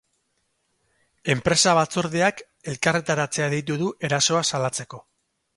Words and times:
Enpresa-batzordeak 1.33 2.43
elkarretaratzea 2.73 3.53
deitu 3.55 3.81
du 3.83 3.93
erasoa 4.11 4.47
salatzeko. 4.55 5.07